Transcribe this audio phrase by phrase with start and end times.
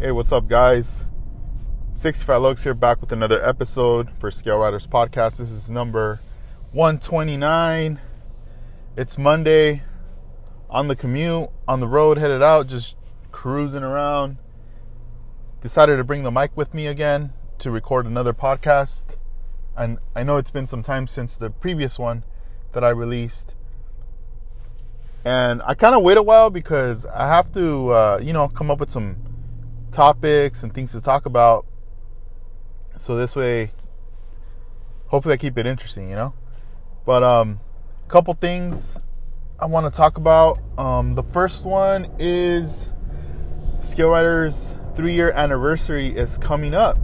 [0.00, 1.04] Hey, what's up, guys?
[1.92, 5.36] 65 Looks here, back with another episode for Scale Riders Podcast.
[5.36, 6.20] This is number
[6.72, 8.00] 129.
[8.96, 9.82] It's Monday,
[10.70, 12.96] on the commute, on the road, headed out, just
[13.30, 14.38] cruising around.
[15.60, 19.18] Decided to bring the mic with me again to record another podcast.
[19.76, 22.24] And I know it's been some time since the previous one
[22.72, 23.54] that I released.
[25.26, 28.70] And I kind of wait a while because I have to, uh, you know, come
[28.70, 29.29] up with some
[29.90, 31.66] topics and things to talk about.
[32.98, 33.72] So this way,
[35.06, 36.34] hopefully, I keep it interesting, you know.
[37.04, 37.60] But um,
[38.06, 38.98] a couple things
[39.58, 40.58] I want to talk about.
[40.78, 42.90] Um, the first one is
[43.82, 46.98] Scale Riders three year anniversary is coming up.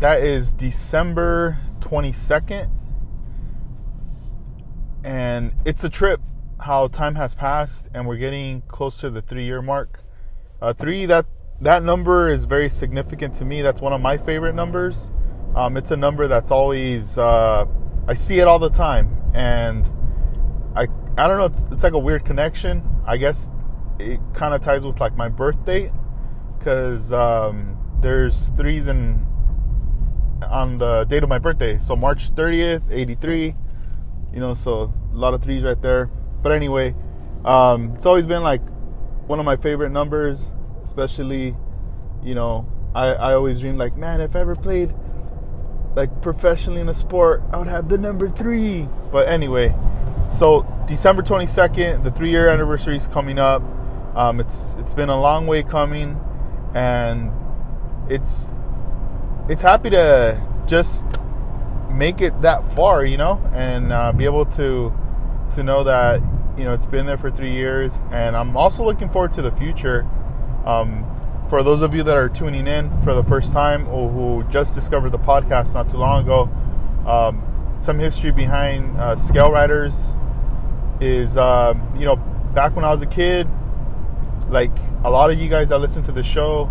[0.00, 2.70] That is December 22nd.
[5.04, 6.20] And it's a trip
[6.60, 10.02] how time has passed and we're getting close to the three year mark.
[10.62, 11.26] Uh, three that
[11.62, 13.62] that number is very significant to me.
[13.62, 15.10] That's one of my favorite numbers.
[15.54, 17.64] Um, it's a number that's always uh,
[18.06, 19.86] I see it all the time, and
[20.76, 21.46] I I don't know.
[21.46, 22.82] It's, it's like a weird connection.
[23.06, 23.48] I guess
[23.98, 25.92] it kind of ties with like my birth date
[26.58, 29.26] because um, there's threes in
[30.46, 31.78] on the date of my birthday.
[31.78, 33.54] So March 30th, 83.
[34.32, 36.06] You know, so a lot of threes right there.
[36.42, 36.94] But anyway,
[37.44, 38.62] um, it's always been like
[39.30, 40.50] one of my favorite numbers,
[40.82, 41.54] especially,
[42.20, 44.92] you know, I, I always dream like, man, if I ever played
[45.94, 48.88] like professionally in a sport, I would have the number three.
[49.12, 49.72] But anyway,
[50.32, 53.62] so December 22nd, the three year anniversary is coming up.
[54.16, 56.20] Um, it's it's been a long way coming,
[56.74, 57.30] and
[58.08, 58.50] it's
[59.48, 61.06] it's happy to just
[61.92, 64.92] make it that far, you know, and uh, be able to
[65.54, 66.20] to know that
[66.60, 69.50] you know it's been there for three years, and I'm also looking forward to the
[69.52, 70.06] future.
[70.66, 71.06] Um,
[71.48, 74.74] for those of you that are tuning in for the first time or who just
[74.74, 76.50] discovered the podcast not too long ago,
[77.06, 80.14] um, some history behind uh, Scale Riders
[81.00, 82.16] is uh, you know
[82.54, 83.48] back when I was a kid,
[84.50, 86.70] like a lot of you guys that listen to the show,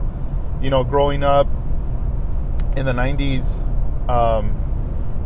[0.62, 1.48] you know, growing up
[2.78, 3.66] in the '90s.
[4.08, 4.56] Um,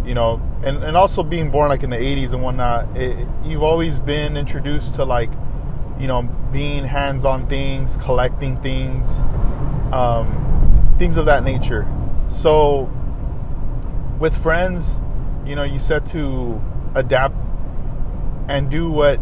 [0.05, 3.63] you know, and, and also being born like in the 80s and whatnot, it, you've
[3.63, 5.29] always been introduced to like,
[5.99, 9.09] you know, being hands on things, collecting things,
[9.91, 11.85] um, things of that nature.
[12.29, 12.89] So,
[14.19, 14.99] with friends,
[15.45, 16.61] you know, you set to
[16.95, 17.35] adapt
[18.47, 19.19] and do what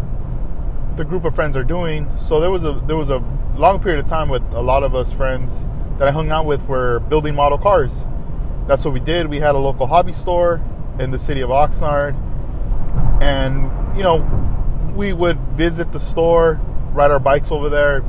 [0.95, 2.07] the group of friends are doing.
[2.19, 3.23] So there was a there was a
[3.55, 5.65] long period of time with a lot of us friends
[5.97, 8.05] that I hung out with were building model cars.
[8.67, 9.27] That's what we did.
[9.27, 10.61] We had a local hobby store
[10.99, 12.15] in the city of Oxnard.
[13.21, 14.19] And, you know,
[14.95, 16.59] we would visit the store,
[16.93, 18.03] ride our bikes over there.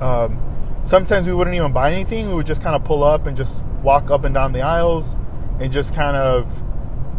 [0.00, 0.40] Um,
[0.82, 2.28] sometimes we wouldn't even buy anything.
[2.28, 5.16] We would just kind of pull up and just walk up and down the aisles
[5.60, 6.62] and just kind of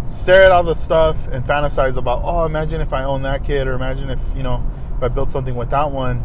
[0.07, 3.67] stare at all the stuff and fantasize about, oh, imagine if I own that kid,
[3.67, 4.63] or imagine if, you know,
[4.97, 6.23] if I built something with that one.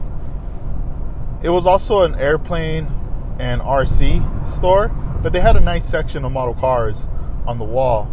[1.43, 2.93] It was also an airplane
[3.39, 4.89] and RC store,
[5.23, 7.07] but they had a nice section of model cars
[7.47, 8.13] on the wall.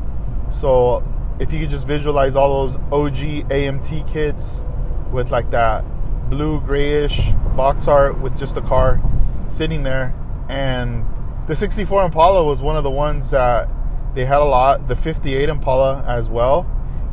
[0.59, 1.03] So
[1.39, 4.63] if you could just visualize all those OG AMT kits
[5.11, 5.83] with like that
[6.29, 9.01] blue grayish box art with just the car
[9.47, 10.13] sitting there,
[10.49, 11.05] and
[11.47, 13.69] the 64 Impala was one of the ones that
[14.13, 14.87] they had a lot.
[14.87, 16.65] The 58 Impala as well,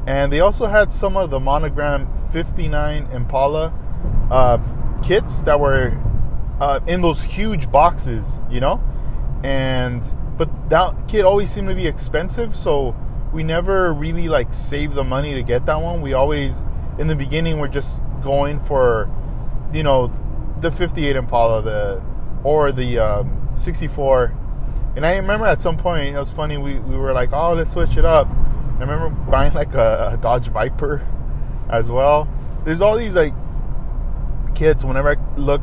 [0.06, 3.74] and they also had some of the monogram 59 Impala
[4.30, 4.58] uh,
[5.02, 5.98] kits that were
[6.60, 8.80] uh, in those huge boxes, you know,
[9.42, 10.00] and
[10.38, 12.94] but that kit always seemed to be expensive, so
[13.32, 16.00] we never really like saved the money to get that one.
[16.02, 16.64] We always,
[16.98, 19.10] in the beginning, we're just going for,
[19.72, 20.12] you know,
[20.60, 22.02] the 58 Impala, the
[22.44, 24.34] or the um, 64.
[24.96, 26.58] And I remember at some point, it was funny.
[26.58, 28.28] We, we were like, oh, let's switch it up.
[28.28, 31.06] And I remember buying like a, a Dodge Viper
[31.70, 32.28] as well.
[32.64, 33.32] There's all these like
[34.54, 34.84] kits.
[34.84, 35.62] Whenever I look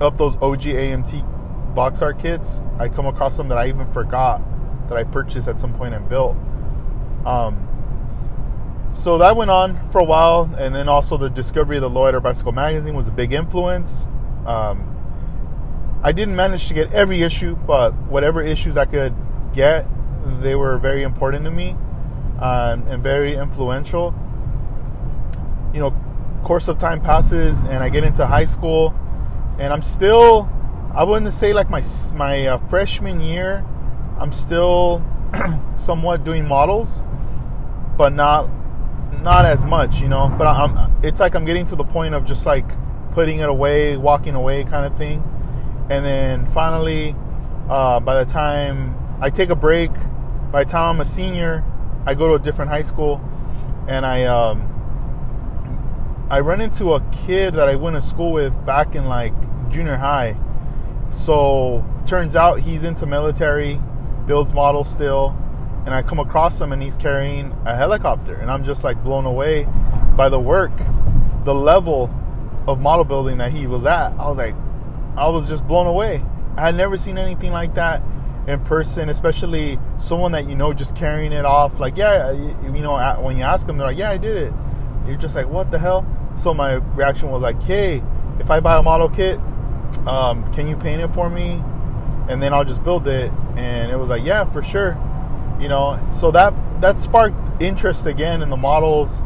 [0.00, 4.40] up those OG AMT box art kits, I come across some that I even forgot
[4.88, 6.36] that I purchased at some point and built.
[7.26, 7.68] Um,
[8.92, 12.22] so that went on for a while, and then also the discovery of the Lowrider
[12.22, 14.06] Bicycle magazine was a big influence.
[14.46, 14.88] Um,
[16.02, 19.14] I didn't manage to get every issue, but whatever issues I could
[19.52, 19.86] get,
[20.40, 21.76] they were very important to me
[22.40, 24.14] um, and very influential.
[25.72, 25.96] You know,
[26.42, 28.94] course of time passes, and I get into high school,
[29.58, 30.50] and I'm still,
[30.94, 31.82] I wouldn't say like my
[32.14, 33.64] my uh, freshman year,
[34.18, 35.04] I'm still
[35.76, 37.02] somewhat doing models
[37.96, 38.50] but not
[39.22, 40.34] not as much, you know.
[40.38, 42.66] But I'm it's like I'm getting to the point of just like
[43.12, 45.22] putting it away, walking away kind of thing.
[45.90, 47.14] and then finally,
[47.68, 49.90] uh, by the time I take a break,
[50.50, 51.64] by the time I'm a senior,
[52.06, 53.20] I go to a different high school,
[53.88, 54.68] and I um,
[56.30, 59.34] I run into a kid that I went to school with back in like
[59.70, 60.36] junior high.
[61.10, 63.78] So turns out he's into military,
[64.26, 65.36] builds models still,
[65.84, 69.26] and I come across him and he's carrying a helicopter, and I'm just like blown
[69.26, 69.66] away
[70.16, 70.72] by the work,
[71.44, 72.10] the level
[72.66, 74.12] of model building that he was at.
[74.12, 74.54] I was like,
[75.16, 76.24] I was just blown away.
[76.56, 78.02] I had never seen anything like that
[78.46, 81.80] in person, especially someone that you know just carrying it off.
[81.80, 84.52] Like, yeah, you, know, when you ask them, they're like, yeah, I did it.
[85.06, 86.06] You're just like, what the hell?
[86.36, 88.02] So my reaction was like, hey,
[88.38, 89.38] if I buy a model kit,
[90.06, 91.62] um, can you paint it for me?
[92.28, 93.30] And then I'll just build it.
[93.56, 94.98] And it was like, yeah, for sure.
[95.60, 99.22] You know, so that that sparked interest again in the models.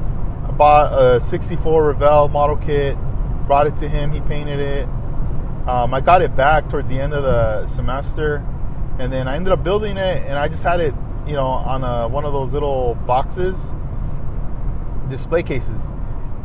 [0.46, 2.96] I bought a 64 Revell model kit,
[3.46, 4.12] brought it to him.
[4.12, 4.88] He painted it.
[5.66, 8.44] Um, I got it back towards the end of the semester,
[9.00, 10.94] and then I ended up building it, and I just had it,
[11.26, 13.72] you know, on a, one of those little boxes,
[15.08, 15.90] display cases,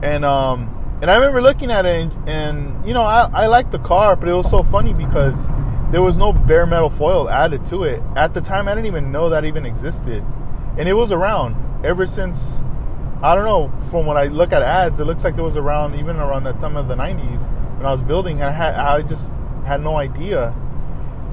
[0.02, 3.72] and um, and I remember looking at it, and, and you know, I, I liked
[3.72, 5.48] the car, but it was so funny because
[5.92, 8.02] there was no bare metal foil added to it.
[8.16, 10.24] At the time, I didn't even know that even existed,
[10.78, 12.64] and it was around ever since.
[13.22, 13.72] I don't know.
[13.92, 16.60] From when I look at ads, it looks like it was around even around that
[16.60, 17.48] time of the '90s
[17.78, 18.42] when I was building.
[18.42, 19.34] I had I just
[19.66, 20.56] had no idea.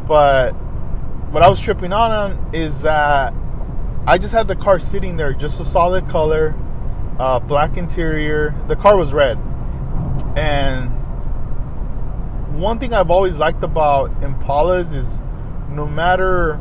[0.06, 0.52] But
[1.30, 3.32] what I was tripping on is that
[4.06, 6.54] I just had the car sitting there, just a solid color,
[7.18, 8.54] uh, black interior.
[8.66, 9.38] The car was red,
[10.36, 10.90] and
[12.58, 15.20] one thing I've always liked about Impalas is
[15.70, 16.56] no matter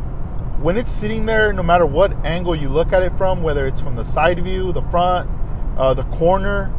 [0.62, 3.82] when it's sitting there, no matter what angle you look at it from, whether it's
[3.82, 5.30] from the side view, the front,
[5.78, 6.74] uh, the corner,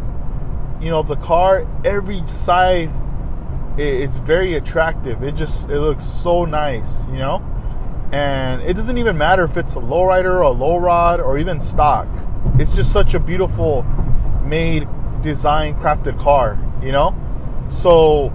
[0.81, 2.91] you know, of the car, every side
[3.77, 5.23] it's very attractive.
[5.23, 7.45] It just it looks so nice, you know.
[8.13, 11.61] And it doesn't even matter if it's a lowrider or a low rod or even
[11.61, 12.09] stock.
[12.59, 13.85] It's just such a beautiful
[14.45, 14.89] made,
[15.23, 17.15] design, crafted car, you know.
[17.69, 18.33] So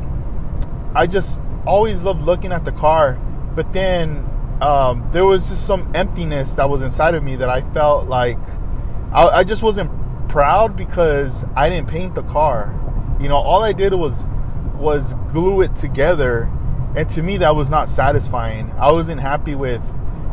[0.96, 3.14] I just always loved looking at the car,
[3.56, 4.30] but then
[4.62, 8.38] um, there was just some emptiness that was inside of me that I felt like
[9.12, 9.92] I, I just wasn't
[10.30, 12.74] proud because I didn't paint the car.
[13.20, 14.24] You know, all I did was
[14.76, 16.50] was glue it together.
[16.96, 18.72] And to me, that was not satisfying.
[18.78, 19.84] I wasn't happy with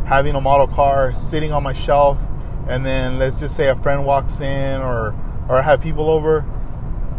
[0.07, 2.19] having a model car sitting on my shelf,
[2.69, 5.15] and then let's just say a friend walks in or
[5.49, 6.45] or I have people over,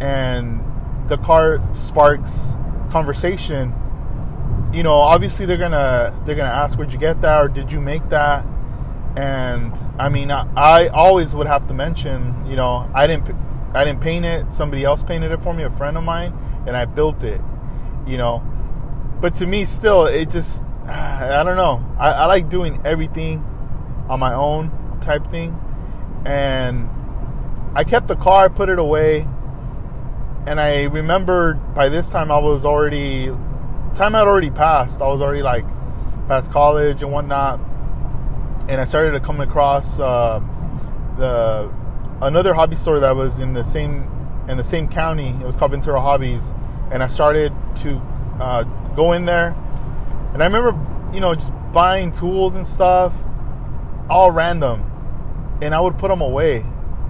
[0.00, 0.62] and
[1.08, 2.56] the car sparks
[2.92, 3.74] conversation.
[4.72, 7.80] You know, obviously they're gonna they're gonna ask where'd you get that or did you
[7.80, 8.46] make that,
[9.16, 13.34] and I mean I, I always would have to mention you know I didn't
[13.74, 16.32] I didn't paint it somebody else painted it for me a friend of mine
[16.66, 17.40] and I built it,
[18.06, 18.38] you know.
[19.20, 21.84] But to me, still, it just, I don't know.
[21.98, 23.44] I, I like doing everything
[24.08, 25.58] on my own type thing.
[26.24, 26.88] And
[27.74, 29.26] I kept the car, put it away.
[30.46, 33.26] And I remembered by this time I was already,
[33.94, 35.00] time had already passed.
[35.00, 35.64] I was already like
[36.28, 37.60] past college and whatnot.
[38.68, 40.40] And I started to come across uh,
[41.16, 41.72] the
[42.20, 44.08] another hobby store that was in the same
[44.48, 45.30] in the same county.
[45.30, 46.52] It was called Ventura Hobbies,
[46.90, 47.96] and I started to
[48.40, 49.56] uh, go in there.
[50.32, 50.78] And I remember,
[51.12, 53.14] you know, just buying tools and stuff,
[54.08, 54.84] all random,
[55.60, 56.64] and I would put them away,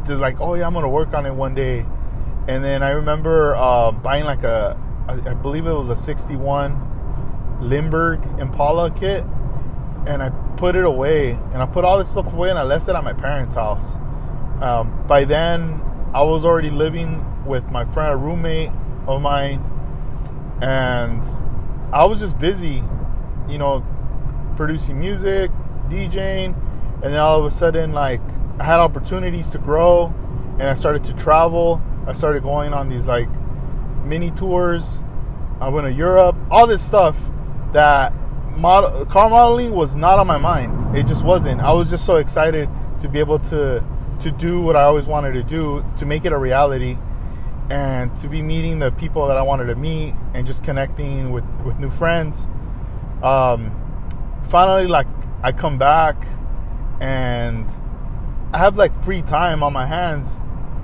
[0.06, 1.86] to like, oh yeah, I'm gonna work on it one day.
[2.48, 8.40] And then I remember uh, buying like a, I believe it was a '61 Lindberg
[8.40, 9.24] Impala kit,
[10.06, 12.88] and I put it away, and I put all this stuff away, and I left
[12.88, 13.96] it at my parents' house.
[14.60, 15.80] Um, by then,
[16.14, 18.70] I was already living with my friend, a roommate
[19.06, 19.64] of mine,
[20.60, 21.22] and
[21.92, 22.82] I was just busy,
[23.48, 23.84] you know,
[24.56, 25.50] producing music,
[25.88, 26.54] DJing,
[27.02, 28.20] and then all of a sudden, like,
[28.58, 30.12] I had opportunities to grow,
[30.58, 31.82] and I started to travel.
[32.06, 33.28] I started going on these like
[34.04, 35.00] mini tours.
[35.60, 37.16] I went to Europe, all this stuff
[37.72, 38.12] that
[38.56, 40.96] model, car modeling was not on my mind.
[40.96, 41.60] It just wasn't.
[41.60, 42.68] I was just so excited
[43.00, 43.82] to be able to
[44.20, 46.96] to do what I always wanted to do, to make it a reality,
[47.70, 51.44] and to be meeting the people that I wanted to meet and just connecting with,
[51.64, 52.46] with new friends.
[53.22, 53.70] Um,
[54.50, 55.06] finally, like,
[55.42, 56.16] I come back
[57.00, 57.66] and
[58.52, 60.40] I have like free time on my hands.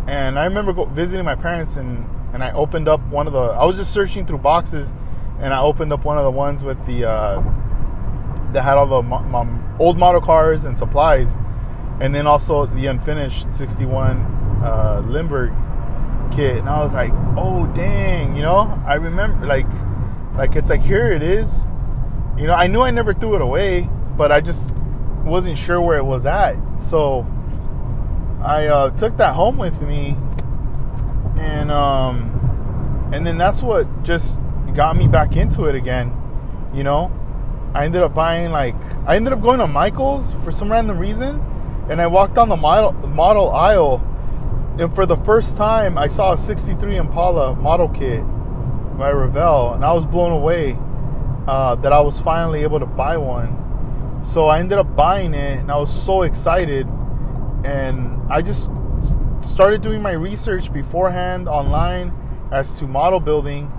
[0.09, 3.39] And I remember go, visiting my parents and, and I opened up one of the,
[3.39, 4.95] I was just searching through boxes
[5.39, 7.43] and I opened up one of the ones with the, uh,
[8.53, 11.37] that had all the mo- old model cars and supplies
[12.01, 14.17] and then also the unfinished 61
[14.65, 15.55] uh, Lindberg
[16.35, 16.57] kit.
[16.57, 19.67] And I was like, oh, dang, you know, I remember, like,
[20.39, 21.67] Like it's like here it is.
[22.37, 24.73] You know, I knew I never threw it away, but I just
[25.25, 26.55] wasn't sure where it was at.
[26.81, 27.27] So
[28.43, 30.17] I uh, took that home with me,
[31.37, 34.41] and um, and then that's what just
[34.75, 36.13] got me back into it again.
[36.73, 37.13] You know,
[37.75, 38.75] I ended up buying like
[39.07, 41.43] I ended up going to Michael's for some random reason,
[41.91, 44.03] and I walked down the model model aisle,
[44.79, 48.23] and for the first time I saw a '63 Impala model kit
[48.99, 50.79] by Revell, and I was blown away
[51.47, 53.57] uh, that I was finally able to buy one.
[54.23, 56.87] So I ended up buying it, and I was so excited,
[57.65, 58.71] and I just
[59.43, 62.13] started doing my research beforehand online
[62.53, 63.71] as to model building,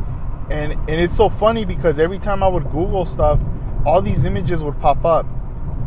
[0.50, 3.40] and and it's so funny because every time I would Google stuff,
[3.86, 5.26] all these images would pop up,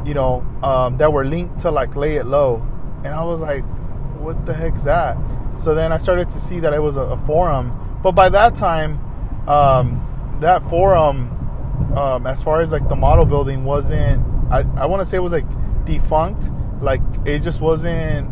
[0.05, 2.67] you know, um, that were linked to like lay it low,
[3.05, 3.65] and I was like,
[4.19, 5.17] what the heck's that?
[5.59, 8.55] So then I started to see that it was a, a forum, but by that
[8.55, 8.99] time,
[9.49, 11.29] um, that forum,
[11.97, 14.23] um, as far as like the model building, wasn't
[14.53, 15.47] I, I want to say it was like
[15.87, 16.51] defunct.
[16.83, 18.29] Like it just wasn't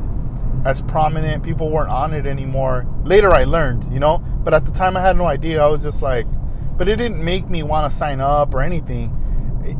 [0.66, 1.42] as prominent.
[1.42, 2.86] People weren't on it anymore.
[3.04, 5.62] Later I learned, you know, but at the time I had no idea.
[5.62, 6.26] I was just like,
[6.76, 9.16] but it didn't make me want to sign up or anything.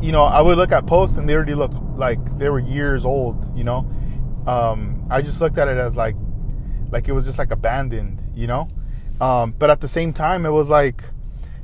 [0.01, 3.05] You know, I would look at posts and they already look like they were years
[3.05, 3.79] old, you know.
[4.47, 6.15] Um, I just looked at it as like,
[6.91, 8.67] like it was just like abandoned, you know.
[9.19, 11.03] Um, but at the same time, it was like,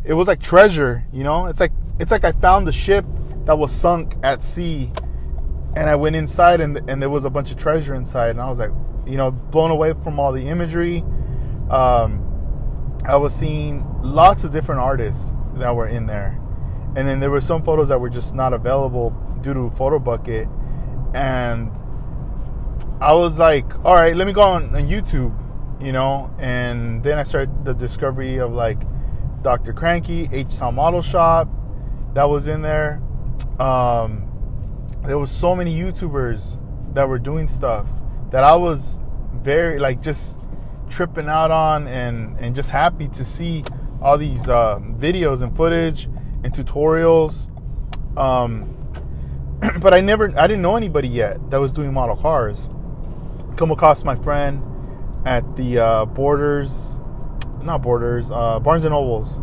[0.04, 1.48] it was like treasure, you know.
[1.48, 3.06] It's like it's like I found the ship
[3.46, 4.92] that was sunk at sea
[5.76, 8.50] and I went inside and and there was a bunch of treasure inside and I
[8.50, 8.72] was like,
[9.06, 11.04] you know, blown away from all the imagery.
[11.70, 12.24] Um,
[13.06, 16.40] I was seeing lots of different artists that were in there.
[16.96, 20.50] And then there were some photos that were just not available due to Photobucket.
[21.14, 21.72] And
[23.00, 25.38] I was like, all right, let me go on, on YouTube,
[25.82, 26.34] you know.
[26.40, 28.82] And then I started the discovery of like
[29.44, 29.74] Dr.
[29.74, 31.48] Cranky, H Town Model Shop,
[32.14, 33.02] that was in there
[33.60, 34.26] um,
[35.08, 36.60] there was so many YouTubers
[36.94, 37.88] that were doing stuff
[38.30, 39.00] that I was
[39.34, 40.42] very like just
[40.90, 43.64] tripping out on and and just happy to see
[44.02, 46.06] all these uh, videos and footage
[46.44, 47.50] and tutorials.
[48.18, 48.74] Um,
[49.80, 52.70] but I never, I didn't know anybody yet that was doing model cars.
[53.56, 54.62] Come across my friend
[55.26, 57.00] at the uh, Borders,
[57.64, 59.42] not Borders, uh, Barnes and Nobles.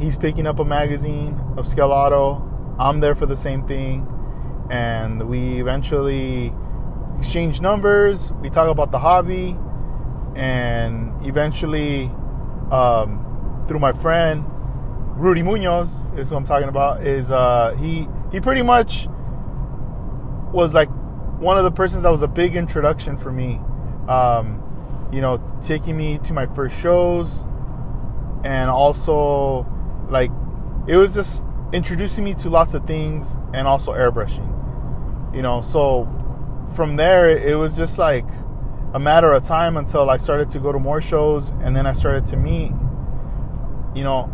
[0.00, 4.06] He's picking up a magazine of Scale Auto I'm there for the same thing.
[4.70, 6.52] And we eventually
[7.18, 8.32] exchange numbers.
[8.40, 9.56] We talk about the hobby.
[10.36, 12.10] And eventually,
[12.70, 14.44] um, through my friend,
[15.16, 17.04] Rudy Munoz is who I'm talking about.
[17.06, 19.08] Is uh, he he pretty much
[20.52, 20.88] was like
[21.40, 23.60] one of the persons that was a big introduction for me.
[24.08, 24.62] Um,
[25.12, 27.44] you know, taking me to my first shows,
[28.44, 29.66] and also
[30.08, 30.30] like
[30.86, 34.57] it was just introducing me to lots of things and also airbrushing.
[35.34, 36.08] You know, so
[36.74, 38.26] from there it was just like
[38.94, 41.92] a matter of time until I started to go to more shows and then I
[41.92, 42.72] started to meet
[43.94, 44.30] you know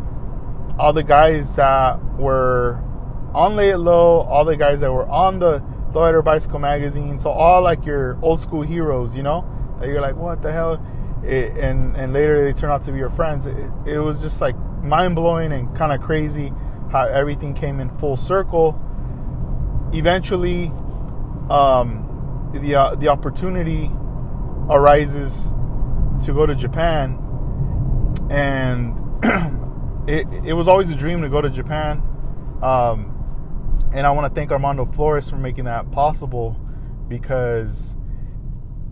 [0.79, 2.83] all the guys that were
[3.33, 5.61] on Lay It Low, all the guys that were on the
[5.93, 9.45] Lowrider Bicycle magazine, so all like your old school heroes, you know,
[9.81, 10.85] that you're like, what the hell?
[11.25, 13.47] It, and and later they turn out to be your friends.
[13.47, 16.53] It, it was just like mind blowing and kind of crazy
[16.91, 18.81] how everything came in full circle.
[19.93, 20.73] Eventually,
[21.51, 23.91] um, the uh, the opportunity
[24.71, 25.49] arises
[26.25, 27.19] to go to Japan,
[28.31, 28.95] and
[30.09, 32.03] it it was always a dream to go to Japan.
[32.63, 33.11] Um,
[33.93, 36.61] and I want to thank Armando Flores for making that possible
[37.09, 37.97] because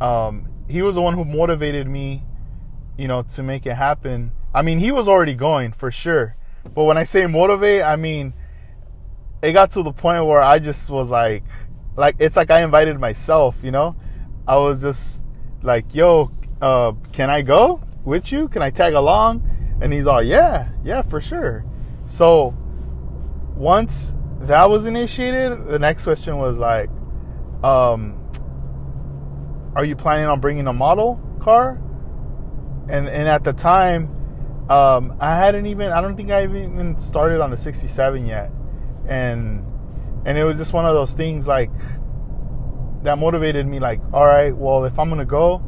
[0.00, 2.24] um, he was the one who motivated me,
[2.98, 4.32] you know, to make it happen.
[4.54, 6.36] I mean, he was already going for sure,
[6.74, 8.34] but when I say motivate, I mean
[9.42, 11.42] it got to the point where I just was like
[11.96, 13.96] like it's like I invited myself, you know?
[14.46, 15.22] I was just
[15.62, 16.30] like, "Yo,
[16.60, 18.48] uh, can I go with you?
[18.48, 19.48] Can I tag along?"
[19.80, 21.64] And he's all, "Yeah, yeah, for sure."
[22.06, 22.54] So
[23.56, 26.90] once that was initiated, the next question was like,
[27.62, 28.18] um,
[29.76, 31.80] "Are you planning on bringing a model car?"
[32.88, 34.08] And and at the time,
[34.68, 38.50] um, I hadn't even I don't think I even started on the 67 yet,
[39.06, 39.64] and
[40.24, 41.70] and it was just one of those things like
[43.02, 43.80] that motivated me.
[43.80, 45.62] Like, all right, well, if I'm gonna go,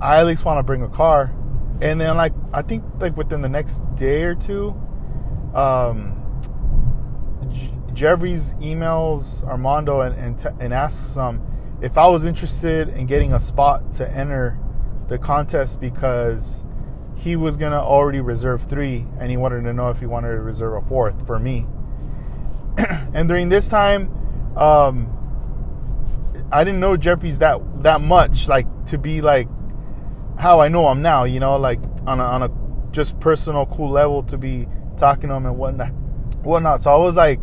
[0.00, 1.32] I at least want to bring a car,
[1.80, 4.70] and then like I think like within the next day or two,
[5.54, 6.18] um,
[7.94, 11.46] emails Armando and and, t- and asks um
[11.82, 14.58] if I was interested in getting a spot to enter
[15.08, 16.64] the contest because
[17.16, 20.40] he was gonna already reserve three, and he wanted to know if he wanted to
[20.40, 21.66] reserve a fourth for me.
[23.14, 24.10] and during this time,
[24.56, 25.08] um,
[26.52, 29.48] I didn't know Jeffries that that much, like to be like
[30.38, 31.24] how I know him now.
[31.24, 32.50] You know, like on a, on a
[32.92, 35.92] just personal cool level to be talking to him and whatnot,
[36.42, 36.82] whatnot.
[36.82, 37.42] So I was like,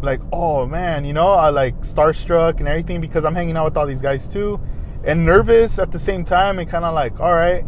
[0.00, 3.76] like, oh man, you know, I like starstruck and everything because I'm hanging out with
[3.76, 4.60] all these guys too,
[5.04, 7.64] and nervous at the same time, and kind of like, all right.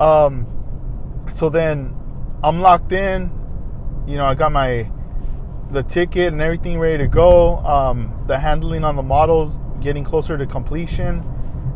[0.00, 0.46] Um,
[1.28, 1.94] so then
[2.42, 3.30] I'm locked in.
[4.06, 4.90] You know, I got my
[5.70, 7.58] the ticket and everything ready to go.
[7.58, 11.24] Um, the handling on the models getting closer to completion.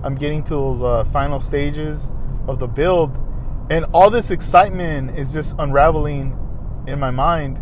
[0.03, 2.11] I'm getting to those uh, final stages
[2.49, 3.17] of the build,
[3.71, 6.37] and all this excitement is just unraveling
[6.87, 7.61] in my mind.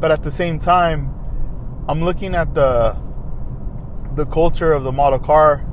[0.00, 1.14] But at the same time,
[1.88, 2.96] I'm looking at the
[4.14, 5.64] the culture of the model car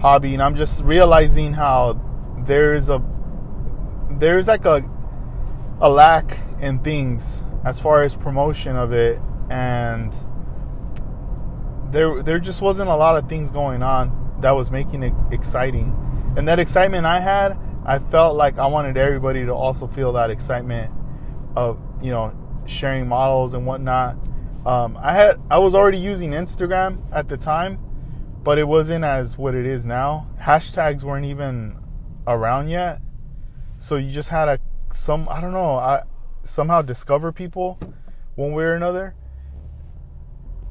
[0.00, 2.00] hobby, and I'm just realizing how
[2.38, 3.02] there's a
[4.10, 4.84] there's like a
[5.80, 9.20] a lack in things as far as promotion of it
[9.50, 10.12] and
[11.90, 15.92] there there just wasn't a lot of things going on that was making it exciting.
[16.36, 20.30] And that excitement i had i felt like i wanted everybody to also feel that
[20.30, 20.92] excitement
[21.56, 22.32] of you know
[22.66, 24.16] sharing models and whatnot.
[24.64, 27.80] Um, i had i was already using instagram at the time
[28.44, 30.28] but it wasn't as what it is now.
[30.40, 31.76] Hashtags weren't even
[32.28, 33.00] around yet.
[33.80, 34.60] So you just had a
[34.92, 36.04] some i don't know i
[36.46, 37.78] somehow discover people
[38.34, 39.14] one way or another.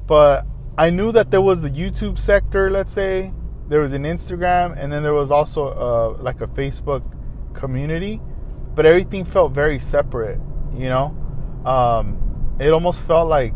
[0.06, 0.46] But
[0.78, 3.32] I knew that there was the YouTube sector, let's say,
[3.68, 7.02] there was an Instagram, and then there was also uh, like a Facebook
[7.54, 8.20] community,
[8.74, 10.38] but everything felt very separate,
[10.74, 11.16] you know?
[11.64, 13.54] Um, it almost felt like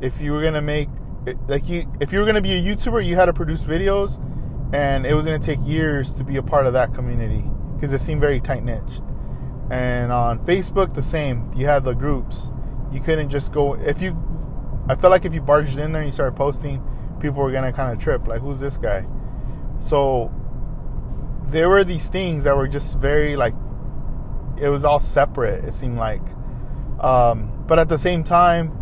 [0.00, 0.88] if you were gonna make
[1.48, 4.18] like you if you were gonna be a YouTuber, you had to produce videos,
[4.74, 7.44] and it was gonna take years to be a part of that community
[7.74, 8.82] because it seemed very tight knit.
[9.70, 11.52] And on Facebook, the same.
[11.54, 12.50] You had the groups.
[12.92, 14.16] You couldn't just go if you.
[14.88, 16.82] I felt like if you barged in there and you started posting,
[17.20, 18.26] people were gonna kind of trip.
[18.26, 19.06] Like, who's this guy?
[19.78, 20.32] So
[21.44, 23.54] there were these things that were just very like.
[24.60, 25.64] It was all separate.
[25.64, 26.22] It seemed like,
[27.00, 28.76] um, but at the same time,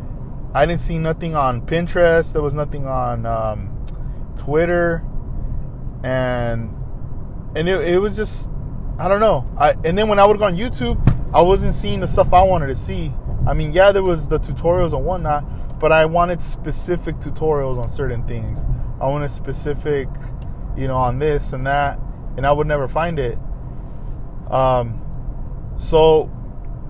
[0.54, 2.32] I didn't see nothing on Pinterest.
[2.32, 3.86] There was nothing on um,
[4.38, 5.04] Twitter,
[6.02, 6.74] and
[7.54, 8.50] and it, it was just
[8.98, 9.48] I don't know.
[9.56, 10.98] I and then when I would go on YouTube,
[11.32, 13.12] I wasn't seeing the stuff I wanted to see.
[13.46, 17.88] I mean, yeah, there was the tutorials and whatnot, but I wanted specific tutorials on
[17.88, 18.64] certain things.
[19.00, 20.08] I wanted specific,
[20.76, 22.00] you know, on this and that,
[22.36, 23.38] and I would never find it.
[24.50, 25.00] Um,
[25.76, 26.28] so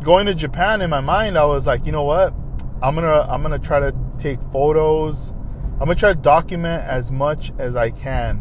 [0.03, 2.33] going to Japan in my mind, I was like, you know what?
[2.81, 5.35] I'm gonna I'm gonna try to take photos.
[5.73, 8.41] I'm gonna try to document as much as I can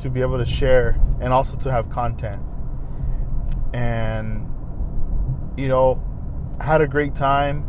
[0.00, 2.42] to be able to share and also to have content
[3.72, 4.46] and
[5.56, 6.00] you know
[6.60, 7.64] had a great time.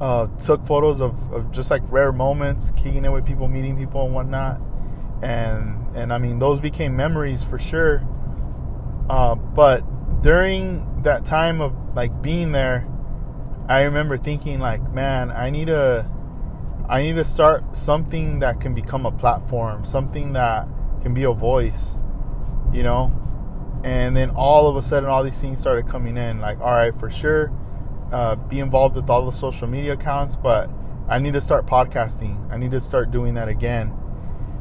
[0.00, 4.04] Uh, took photos of, of just like rare moments kicking it with people meeting people
[4.04, 4.60] and whatnot.
[5.22, 8.06] And and i mean those became memories for sure.
[9.10, 9.82] Uh, but
[10.22, 12.86] during that time of like being there
[13.68, 16.04] i remember thinking like man i need to
[16.88, 20.66] i need to start something that can become a platform something that
[21.02, 22.00] can be a voice
[22.72, 23.12] you know
[23.84, 26.40] and then all of a sudden all these things started coming in.
[26.40, 27.52] Like all right for sure
[28.12, 30.70] uh, be involved with all the social media accounts but
[31.08, 32.50] i need to start podcasting.
[32.50, 33.94] I need to start doing that again.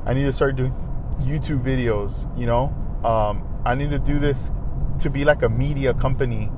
[0.06, 0.74] I need to start doing
[1.22, 2.74] youtube videos you know?
[3.04, 4.52] Um, i need to do this
[5.00, 6.52] to be like a media company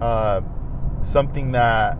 [0.00, 0.42] uh,
[1.02, 1.98] something that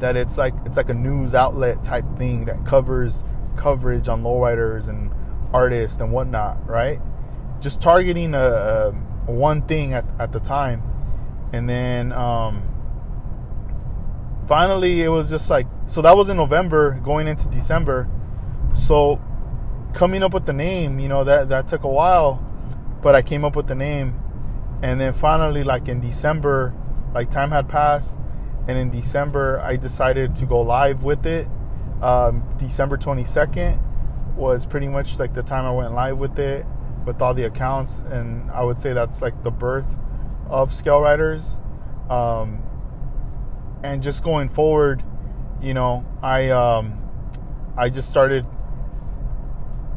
[0.00, 3.24] that it's like it's like a news outlet type thing that covers
[3.56, 5.10] coverage on lowriders and
[5.52, 7.00] artists and whatnot right
[7.60, 8.92] just targeting a,
[9.26, 10.82] a one thing at, at the time.
[11.52, 12.62] And then um,
[14.46, 18.08] finally it was just like so that was in november going into december.
[18.74, 19.20] So
[19.94, 22.44] coming up with the name you know that that took a while
[23.02, 24.20] but i came up with the name.
[24.82, 26.74] And then finally like in december
[27.14, 28.16] like time had passed.
[28.68, 31.48] And in december i decided to go live with it.
[32.02, 33.82] Um, december 22nd
[34.36, 36.64] was pretty much like the time i went live with it
[37.04, 39.86] with all the accounts, and I would say that's like the birth
[40.48, 41.56] of Scale Riders.
[42.10, 42.62] Um,
[43.82, 45.02] and just going forward,
[45.62, 47.02] you know, I um,
[47.76, 48.44] I just started,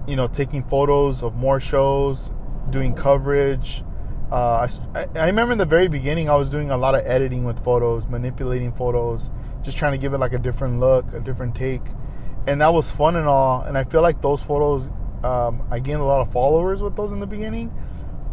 [0.07, 2.31] you know, taking photos of more shows,
[2.69, 3.83] doing coverage.
[4.31, 7.43] Uh, I, I remember in the very beginning, I was doing a lot of editing
[7.43, 9.29] with photos, manipulating photos,
[9.61, 11.81] just trying to give it like a different look, a different take,
[12.47, 13.61] and that was fun and all.
[13.61, 14.89] And I feel like those photos
[15.23, 17.71] um, I gained a lot of followers with those in the beginning,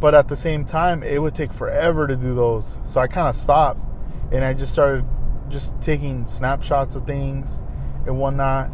[0.00, 2.80] but at the same time, it would take forever to do those.
[2.84, 3.80] So I kind of stopped
[4.32, 5.04] and I just started
[5.48, 7.60] just taking snapshots of things
[8.06, 8.70] and whatnot.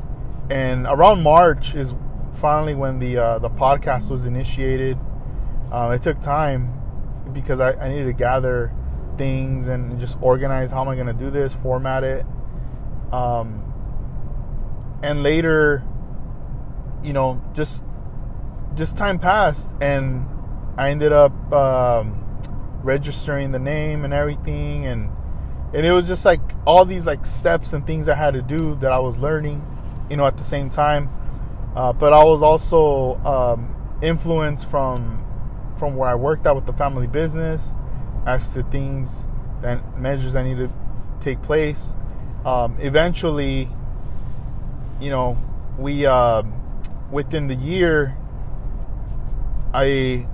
[0.50, 1.94] And around March is
[2.34, 4.98] finally when the uh, the podcast was initiated.
[5.72, 6.70] Um, it took time
[7.32, 8.72] because I, I needed to gather
[9.16, 12.26] things and just organize how am I going to do this, format it.
[13.12, 13.62] Um,
[15.02, 15.82] and later,
[17.02, 17.84] you know, just
[18.76, 20.26] just time passed, and
[20.76, 22.20] I ended up um,
[22.82, 25.10] registering the name and everything, and
[25.72, 28.76] and it was just like all these like steps and things I had to do
[28.76, 29.64] that I was learning,
[30.08, 31.10] you know, at the same time.
[31.74, 35.24] Uh, but I was also um, influenced from
[35.76, 37.74] from where I worked at with the family business
[38.26, 39.26] as to things
[39.60, 40.70] that measures that need to
[41.20, 41.96] take place.
[42.44, 43.68] Um, eventually,
[45.00, 45.36] you know,
[45.78, 46.42] we uh,
[47.10, 48.16] within the year,
[49.74, 50.24] I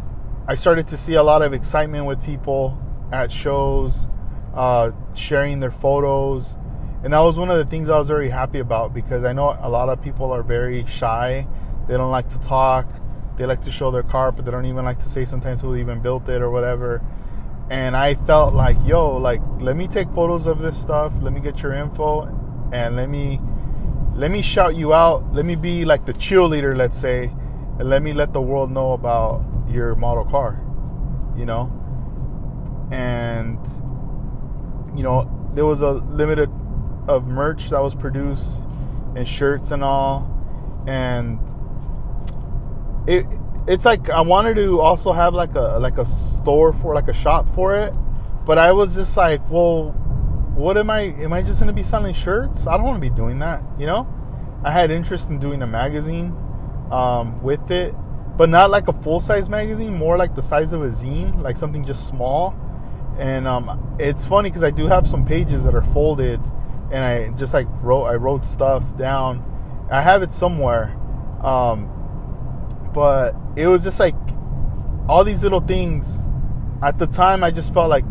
[0.46, 2.79] I started to see a lot of excitement with people
[3.11, 4.07] at shows,
[4.55, 6.57] uh, sharing their photos,
[7.03, 9.57] and that was one of the things I was very happy about because I know
[9.62, 11.46] a lot of people are very shy.
[11.88, 12.87] They don't like to talk.
[13.38, 15.74] They like to show their car, but they don't even like to say sometimes who
[15.74, 17.00] even built it or whatever.
[17.70, 21.14] And I felt like, yo, like let me take photos of this stuff.
[21.22, 22.29] Let me get your info,
[22.74, 23.40] and let me
[24.14, 25.33] let me shout you out.
[25.33, 27.33] Let me be like the cheerleader, let's say,
[27.80, 30.60] and let me let the world know about your model car.
[31.34, 31.72] You know,
[32.92, 33.58] and
[34.94, 36.50] you know there was a limited
[37.08, 38.60] of merch that was produced
[39.16, 40.28] and shirts and all.
[40.86, 41.38] And
[43.06, 43.24] it
[43.66, 47.14] it's like I wanted to also have like a like a store for like a
[47.14, 47.94] shop for it.
[48.44, 49.92] But I was just like well
[50.54, 52.66] what am I am I just to be selling shirts?
[52.66, 54.06] I don't want to be doing that you know?
[54.62, 56.36] I had interest in doing a magazine
[56.90, 57.94] um, with it
[58.37, 61.57] but not like a full size magazine more like the size of a zine like
[61.57, 62.55] something just small
[63.20, 66.40] and um, it's funny because I do have some pages that are folded
[66.90, 69.44] and I just like wrote I wrote stuff down.
[69.90, 70.96] I have it somewhere.
[71.42, 71.90] Um,
[72.94, 74.16] but it was just like
[75.07, 76.24] all these little things.
[76.83, 78.07] At the time I just felt like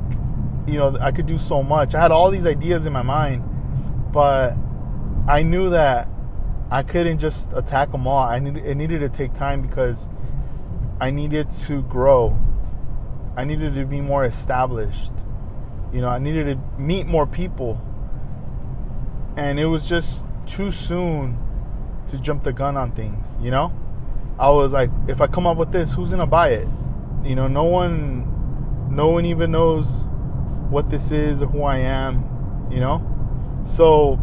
[0.67, 1.95] you know I could do so much.
[1.95, 3.43] I had all these ideas in my mind,
[4.11, 4.55] but
[5.27, 6.07] I knew that
[6.71, 8.23] I couldn't just attack them all.
[8.23, 10.07] I needed it needed to take time because
[11.01, 12.39] I needed to grow.
[13.35, 15.11] I needed to be more established.
[15.91, 17.81] You know, I needed to meet more people
[19.35, 21.37] and it was just too soon
[22.09, 23.73] to jump the gun on things, you know?
[24.37, 26.67] I was like, if I come up with this, who's gonna buy it?
[27.23, 30.05] You know, no one no one even knows
[30.69, 33.01] what this is or who I am, you know?
[33.65, 34.19] So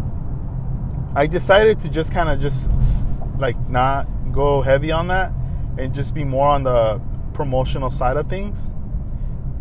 [1.16, 2.70] I decided to just kind of just
[3.38, 5.32] like not go heavy on that
[5.78, 7.00] and just be more on the
[7.32, 8.70] promotional side of things.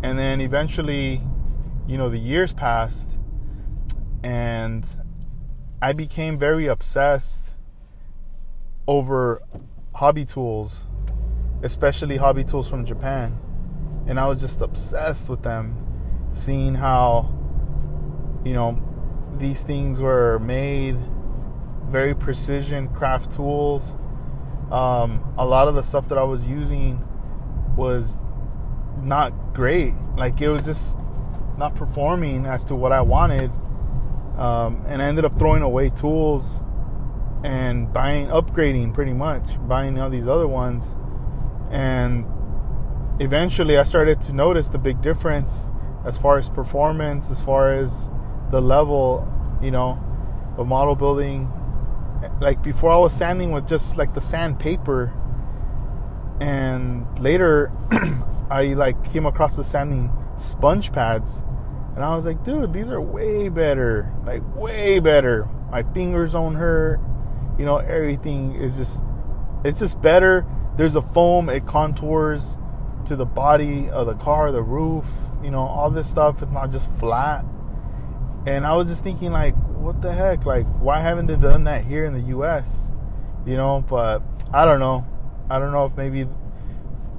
[0.02, 1.22] And then eventually,
[1.86, 3.08] you know, the years passed
[4.22, 4.84] and
[5.80, 7.54] I became very obsessed
[8.86, 9.40] over
[9.94, 10.84] hobby tools,
[11.62, 13.34] especially hobby tools from Japan.
[14.06, 15.74] And I was just obsessed with them,
[16.32, 17.32] seeing how,
[18.44, 18.78] you know,
[19.38, 20.98] these things were made,
[21.90, 23.94] very precision craft tools.
[24.70, 27.02] Um, a lot of the stuff that I was using
[27.76, 28.16] was
[29.02, 29.94] not great.
[30.16, 30.96] Like it was just
[31.56, 33.50] not performing as to what I wanted
[34.36, 36.60] um, and I ended up throwing away tools
[37.42, 40.94] and buying, upgrading pretty much, buying all these other ones.
[41.70, 42.26] And
[43.18, 45.68] eventually I started to notice the big difference
[46.04, 48.10] as far as performance, as far as
[48.50, 49.26] the level,
[49.62, 49.98] you know,
[50.58, 51.50] of model building.
[52.40, 55.12] Like before, I was sanding with just like the sandpaper,
[56.40, 57.72] and later
[58.50, 61.42] I like came across the sanding sponge pads
[61.96, 64.12] and I was like, dude, these are way better.
[64.26, 65.48] Like, way better.
[65.70, 67.00] My fingers don't hurt.
[67.58, 69.02] You know, everything is just,
[69.64, 70.44] it's just better.
[70.76, 72.58] There's a foam, it contours
[73.06, 75.06] to the body of the car, the roof,
[75.42, 76.42] you know, all this stuff.
[76.42, 77.46] It's not just flat.
[78.46, 79.54] And I was just thinking, like,
[79.86, 80.44] what the heck?
[80.44, 82.90] Like, why haven't they done that here in the US?
[83.46, 84.20] You know, but
[84.52, 85.06] I don't know.
[85.48, 86.28] I don't know if maybe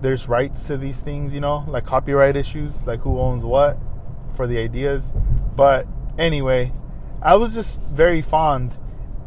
[0.02, 3.78] there's rights to these things, you know, like copyright issues, like who owns what
[4.36, 5.14] for the ideas.
[5.56, 6.74] But anyway,
[7.22, 8.78] I was just very fond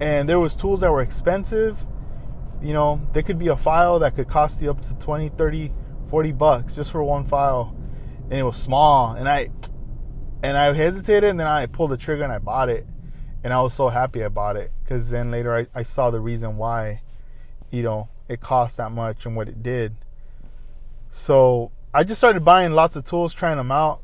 [0.00, 1.82] and there was tools that were expensive.
[2.60, 5.72] You know, there could be a file that could cost you up to 20, 30,
[6.08, 7.74] 40 bucks just for one file.
[8.24, 9.48] And it was small and I
[10.42, 12.86] and I hesitated and then I pulled the trigger and I bought it.
[13.42, 16.56] And I was so happy about it because then later I, I saw the reason
[16.56, 17.02] why,
[17.70, 19.96] you know, it cost that much and what it did.
[21.10, 24.00] So I just started buying lots of tools, trying them out,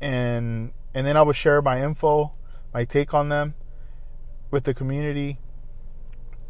[0.00, 2.32] and and then I would share my info,
[2.72, 3.54] my take on them,
[4.50, 5.38] with the community,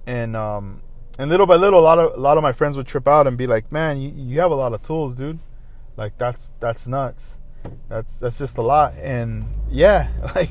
[0.06, 0.82] and um,
[1.18, 3.26] and little by little, a lot of a lot of my friends would trip out
[3.26, 5.40] and be like, "Man, you, you have a lot of tools, dude.
[5.96, 7.38] Like that's that's nuts.
[7.88, 10.50] That's that's just a lot." And yeah, like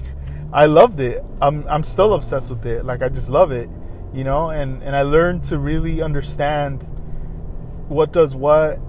[0.51, 1.23] I loved it.
[1.41, 2.83] I'm I'm still obsessed with it.
[2.83, 3.69] Like I just love it,
[4.13, 4.49] you know.
[4.49, 6.83] And and I learned to really understand
[7.87, 8.79] what does what,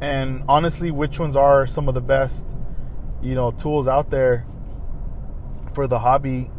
[0.00, 2.46] and honestly, which ones are some of the best,
[3.22, 4.46] you know, tools out there
[5.74, 6.50] for the hobby,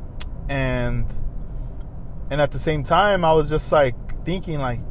[0.50, 1.06] and
[2.30, 4.82] and at the same time, I was just like thinking like,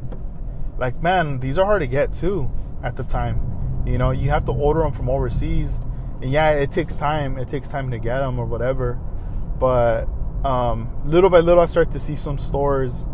[0.79, 2.49] like man, these are hard to get too
[2.83, 3.45] at the time.
[3.85, 5.81] You know, you have to order them from overseas,
[6.19, 7.37] and yeah, it takes time.
[7.37, 8.99] It takes time to get them or whatever.
[9.59, 10.07] But
[10.43, 13.05] um, little by little, I start to see some stores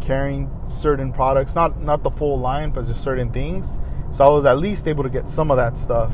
[0.00, 3.74] carrying certain products, not not the full line, but just certain things.
[4.10, 6.12] So I was at least able to get some of that stuff.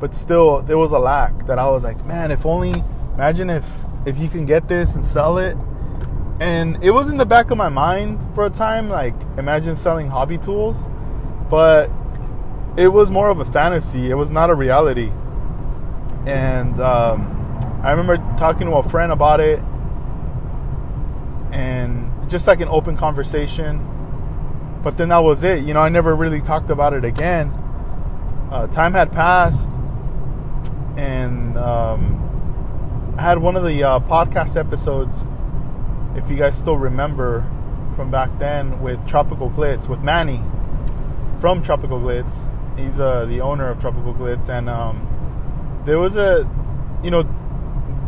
[0.00, 2.74] But still, there was a lack that I was like, man, if only.
[3.14, 3.66] Imagine if
[4.04, 5.56] if you can get this and sell it
[6.40, 10.08] and it was in the back of my mind for a time like imagine selling
[10.08, 10.86] hobby tools
[11.48, 11.90] but
[12.76, 15.10] it was more of a fantasy it was not a reality
[16.26, 17.35] and um,
[17.82, 19.58] i remember talking to a friend about it
[21.52, 23.80] and just like an open conversation
[24.82, 27.48] but then that was it you know i never really talked about it again
[28.50, 29.70] uh, time had passed
[30.96, 35.26] and um, i had one of the uh, podcast episodes
[36.16, 37.44] if you guys still remember
[37.96, 40.42] from back then with Tropical Glitz, with Manny
[41.40, 42.52] from Tropical Glitz.
[42.78, 46.48] He's uh, the owner of Tropical Glitz, and um, there was a,
[47.02, 47.22] you know,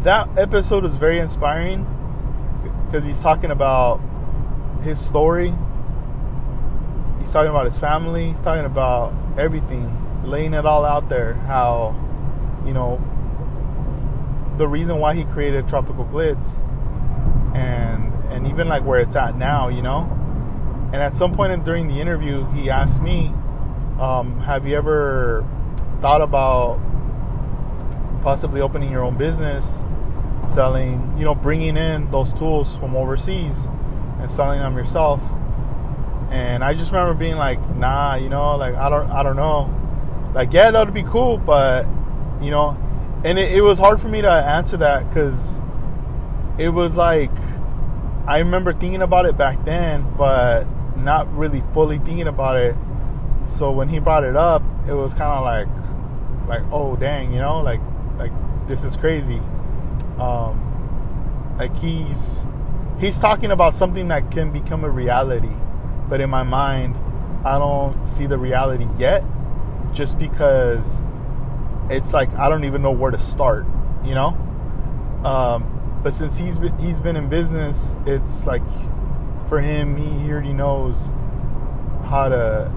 [0.02, 1.86] that episode was very inspiring
[2.86, 4.00] because he's talking about
[4.82, 5.54] his story.
[7.18, 8.28] He's talking about his family.
[8.28, 9.92] He's talking about everything,
[10.24, 11.34] laying it all out there.
[11.34, 11.96] How,
[12.64, 13.00] you know,
[14.56, 16.64] the reason why he created Tropical Glitz
[17.56, 20.08] and and even like where it's at now, you know.
[20.92, 23.32] And at some point in, during the interview, he asked me,
[24.00, 25.44] um, "Have you ever
[26.00, 26.80] thought about
[28.22, 29.84] possibly opening your own business,
[30.44, 33.66] selling, you know, bringing in those tools from overseas
[34.20, 35.20] and selling them yourself?"
[36.30, 39.74] And I just remember being like, "Nah, you know, like I don't, I don't know.
[40.34, 41.86] Like, yeah, that would be cool, but
[42.40, 42.76] you know."
[43.24, 45.60] And it, it was hard for me to answer that because
[46.56, 47.32] it was like
[48.28, 50.64] I remember thinking about it back then, but
[50.98, 52.76] not really fully thinking about it.
[53.46, 55.66] So when he brought it up, it was kind of like,
[56.46, 57.80] like, oh dang, you know, like,
[58.18, 58.32] like
[58.68, 59.40] this is crazy.
[60.20, 62.46] Um, like he's
[63.00, 65.54] he's talking about something that can become a reality,
[66.08, 66.96] but in my mind,
[67.44, 69.24] I don't see the reality yet,
[69.92, 71.02] just because
[71.90, 73.66] it's like I don't even know where to start,
[74.04, 74.36] you know.
[75.24, 78.62] Um, but since he's been, he's been in business, it's like
[79.48, 81.10] for him, he, he already knows
[82.04, 82.72] how to,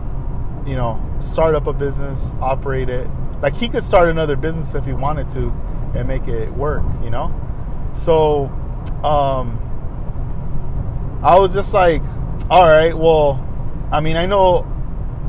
[0.65, 3.07] you know, start up a business, operate it.
[3.41, 5.53] Like he could start another business if he wanted to
[5.95, 7.33] and make it work, you know?
[7.93, 8.45] So,
[9.03, 9.59] um,
[11.23, 12.01] I was just like,
[12.49, 13.47] all right, well,
[13.91, 14.67] I mean, I know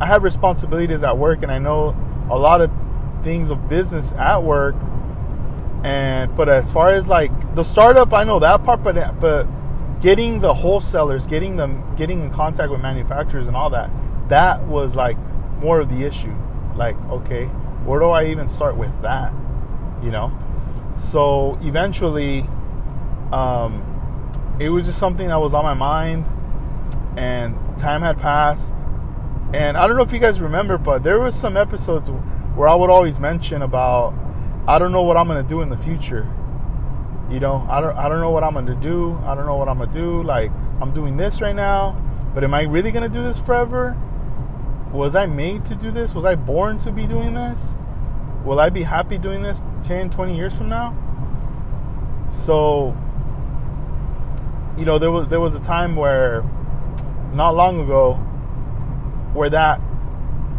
[0.01, 1.96] I have responsibilities at work and I know
[2.31, 2.72] a lot of
[3.22, 4.75] things of business at work
[5.85, 9.46] and but as far as like the startup, I know that part, but but
[10.01, 13.90] getting the wholesalers, getting them, getting in contact with manufacturers and all that,
[14.29, 15.16] that was like
[15.59, 16.35] more of the issue.
[16.77, 17.46] Like, okay,
[17.85, 19.33] where do I even start with that?
[20.03, 20.37] You know.
[20.96, 22.46] So eventually,
[23.33, 23.88] um,
[24.61, 26.26] it was just something that was on my mind,
[27.16, 28.74] and time had passed.
[29.52, 32.11] And I don't know if you guys remember, but there was some episodes
[32.55, 34.14] where I would always mention about
[34.66, 36.28] I don't know what I'm gonna do in the future.
[37.31, 39.18] You know, I don't I don't know what I'm gonna do.
[39.24, 40.22] I don't know what I'm gonna do.
[40.22, 40.50] Like
[40.81, 42.00] I'm doing this right now,
[42.35, 43.96] but am I really gonna do this forever?
[44.92, 46.14] Was I made to do this?
[46.14, 47.76] Was I born to be doing this?
[48.44, 50.96] Will I be happy doing this 10, 20 years from now?
[52.31, 52.96] So,
[54.76, 56.42] you know, there was there was a time where
[57.33, 58.14] not long ago
[59.35, 59.81] where that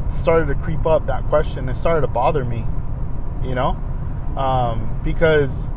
[0.10, 1.68] started to creep up that question.
[1.70, 2.66] It started to bother me,
[3.44, 3.78] you know?
[4.38, 5.68] um, because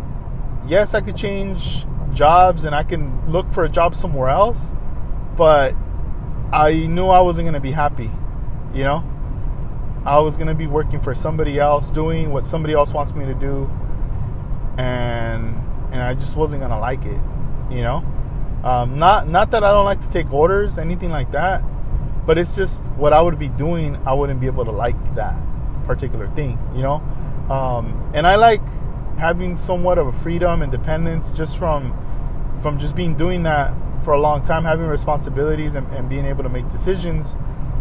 [0.66, 4.74] yes, I could change jobs and I can look for a job somewhere else,
[5.36, 5.74] but
[6.52, 8.10] I knew I wasn't going to be happy,
[8.72, 9.04] you know?
[10.06, 13.26] I was going to be working for somebody else, doing what somebody else wants me
[13.26, 13.68] to do,
[14.78, 17.20] and and I just wasn't going to like it,
[17.70, 18.04] you know?
[18.62, 21.62] Um, not not that I don't like to take orders, anything like that,
[22.24, 25.36] but it's just what I would be doing, I wouldn't be able to like that
[25.82, 27.02] particular thing, you know.
[27.50, 28.62] Um, and I like
[29.18, 31.92] having somewhat of a freedom, and independence, just from
[32.62, 36.44] from just being doing that for a long time, having responsibilities and, and being able
[36.44, 37.34] to make decisions.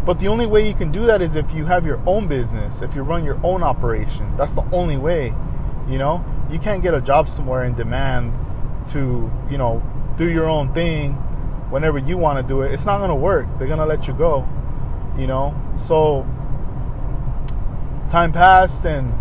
[0.06, 2.80] But the only way you can do that is if you have your own business,
[2.80, 4.36] if you run your own operation.
[4.36, 5.34] That's the only way,
[5.88, 6.24] you know.
[6.48, 8.32] You can't get a job somewhere in demand
[8.90, 9.82] to, you know,
[10.16, 11.14] do your own thing
[11.70, 12.72] whenever you want to do it.
[12.72, 13.46] It's not going to work.
[13.58, 14.48] They're going to let you go,
[15.18, 15.60] you know.
[15.76, 16.24] So
[18.08, 19.12] time passed and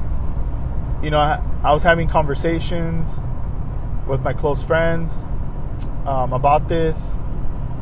[1.06, 3.20] you know, I, I was having conversations
[4.08, 5.26] with my close friends
[6.06, 7.20] um, about this,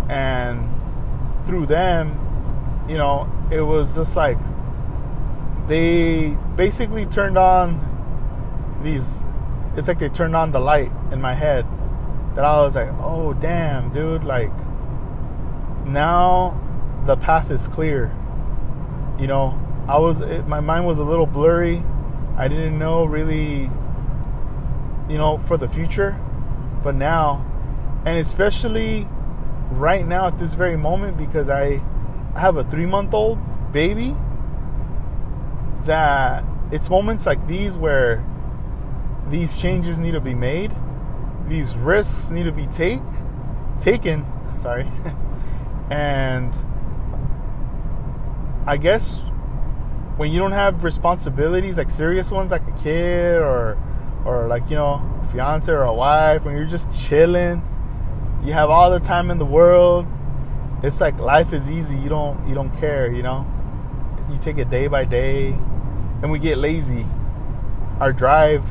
[0.09, 0.69] and
[1.45, 2.19] through them,
[2.87, 4.37] you know, it was just like
[5.67, 7.79] they basically turned on
[8.83, 9.09] these.
[9.75, 11.65] It's like they turned on the light in my head
[12.35, 14.51] that I was like, oh damn, dude, like
[15.85, 16.59] now
[17.05, 18.15] the path is clear.
[19.19, 21.83] You know, I was it, my mind was a little blurry.
[22.37, 23.69] I didn't know really,
[25.09, 26.19] you know, for the future,
[26.83, 27.45] but now,
[28.05, 29.07] and especially
[29.71, 31.81] right now at this very moment because I,
[32.35, 33.39] I have a three month old
[33.71, 34.15] baby.
[35.85, 38.23] That it's moments like these where
[39.29, 40.71] these changes need to be made,
[41.47, 43.01] these risks need to be take
[43.79, 44.25] taken.
[44.55, 44.89] Sorry,
[45.89, 46.53] and
[48.65, 49.19] I guess
[50.15, 53.77] when you don't have responsibilities like serious ones like a kid or
[54.25, 57.61] or like you know a fiance or a wife when you're just chilling
[58.45, 60.05] you have all the time in the world
[60.83, 63.45] it's like life is easy you don't you don't care you know
[64.29, 65.47] you take it day by day
[66.21, 67.05] and we get lazy
[67.99, 68.63] our drive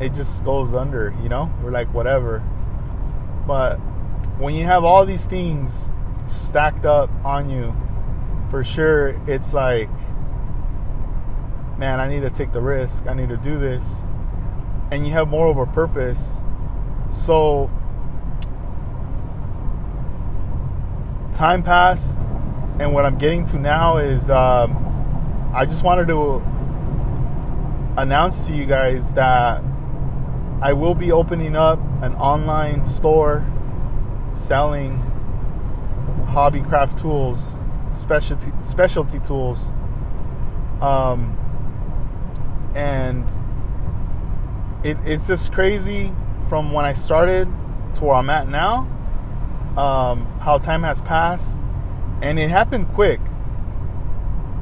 [0.00, 2.42] it just goes under you know we're like whatever
[3.46, 3.76] but
[4.38, 5.90] when you have all these things
[6.26, 7.74] stacked up on you
[8.50, 9.90] for sure it's like
[11.80, 13.06] man, I need to take the risk.
[13.06, 14.04] I need to do this.
[14.92, 16.36] And you have more of a purpose.
[17.10, 17.70] So
[21.40, 22.18] time passed,
[22.78, 24.76] and what I'm getting to now is um,
[25.54, 26.34] I just wanted to
[27.96, 29.62] announce to you guys that
[30.60, 33.46] I will be opening up an online store
[34.34, 34.98] selling
[36.28, 37.56] hobby craft tools,
[37.92, 39.72] specialty specialty tools.
[40.82, 41.38] Um,
[42.74, 43.24] and
[44.84, 46.12] it, it's just crazy
[46.50, 47.46] from when I started
[47.94, 48.86] to where I'm at now.
[49.76, 51.56] Um, how time has passed,
[52.22, 53.20] and it happened quick.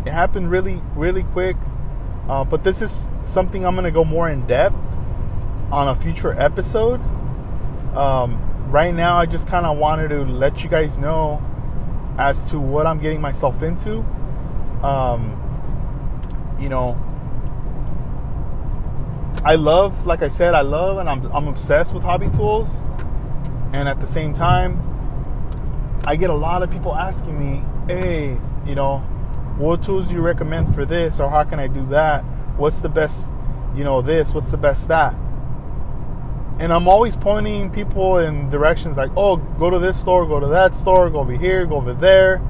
[0.04, 1.56] It happened really, really quick.
[2.28, 4.76] Uh, but this is something I'm gonna go more in depth
[5.70, 7.00] on a future episode.
[7.96, 11.42] Um, right now, I just kind of wanted to let you guys know
[12.18, 14.04] as to what I'm getting myself into.
[14.82, 15.36] Um,
[16.60, 17.00] you know,
[19.44, 22.82] I love, like I said, I love and I'm, I'm obsessed with hobby tools.
[23.72, 24.82] And at the same time,
[26.06, 28.98] I get a lot of people asking me, hey, you know,
[29.58, 32.22] what tools do you recommend for this or how can I do that?
[32.56, 33.28] What's the best,
[33.74, 34.32] you know, this?
[34.32, 35.14] What's the best that?
[36.60, 40.46] And I'm always pointing people in directions like, oh, go to this store, go to
[40.48, 42.42] that store, go over here, go over there.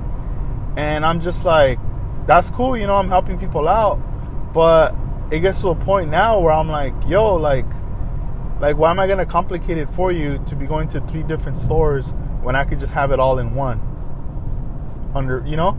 [0.76, 1.78] And I'm just like,
[2.26, 3.96] that's cool, you know, I'm helping people out.
[4.52, 4.94] But
[5.30, 7.66] it gets to a point now where I'm like, yo, like,
[8.60, 11.56] like why am I gonna complicate it for you to be going to three different
[11.58, 13.80] stores when I could just have it all in one?
[15.14, 15.78] Under, you know,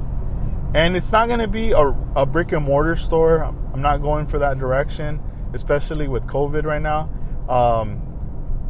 [0.74, 3.44] and it's not gonna be a, a brick and mortar store.
[3.44, 5.22] I'm not going for that direction,
[5.54, 7.10] especially with COVID right now.
[7.48, 8.06] Um,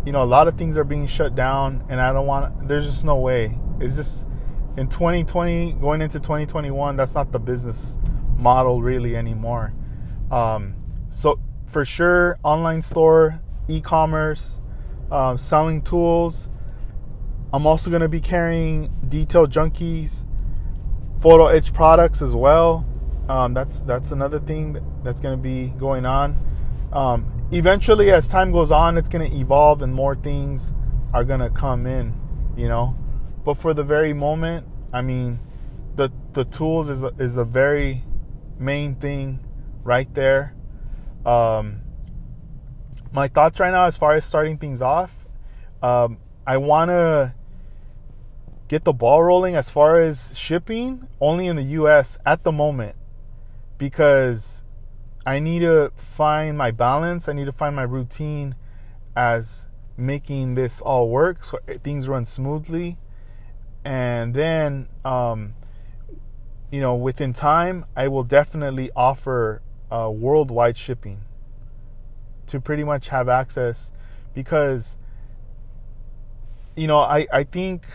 [0.06, 2.68] you know, a lot of things are being shut down, and I don't want.
[2.68, 3.58] There's just no way.
[3.80, 4.26] It's just
[4.78, 6.96] in 2020 going into 2021.
[6.96, 8.00] That's not the business
[8.38, 9.74] model really anymore.
[10.32, 10.76] Um,
[11.10, 14.62] so for sure, online store, e-commerce,
[15.12, 16.50] uh, selling tools.
[17.52, 20.24] I'm also going to be carrying Detail Junkies,
[21.22, 22.86] photo etch products as well.
[23.28, 26.38] Um, that's that's another thing that's going to be going on.
[26.94, 30.74] Um, eventually, as time goes on, it's going to evolve and more things
[31.14, 32.14] are going to come in.
[32.56, 32.96] You know,
[33.44, 35.40] but for the very moment, I mean,
[35.96, 38.04] the the tools is a, is a very
[38.60, 39.40] main thing
[39.84, 40.56] right there.
[41.26, 41.82] Um,
[43.12, 45.28] my thoughts right now, as far as starting things off,
[45.82, 47.34] um, I want to
[48.70, 52.96] get the ball rolling as far as shipping only in the US at the moment
[53.78, 54.64] because
[55.26, 57.28] I need to find my balance.
[57.28, 58.56] I need to find my routine
[59.16, 59.68] as
[59.98, 62.98] making this all work so things run smoothly.
[63.84, 65.56] And then um,
[66.72, 69.62] you know, within time, I will definitely offer
[69.92, 71.22] uh, worldwide shipping
[72.48, 73.92] to pretty much have access
[74.34, 74.98] because,
[76.76, 77.86] you know, I, I think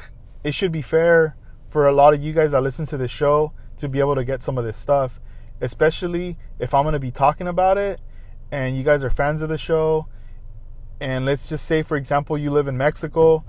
[0.44, 1.36] it should be fair
[1.70, 4.24] for a lot of you guys that listen to the show to be able to
[4.24, 5.20] get some of this stuff,
[5.60, 8.00] especially if I'm going to be talking about it
[8.52, 10.06] and you guys are fans of the show.
[11.00, 13.44] And let's just say, for example, you live in Mexico,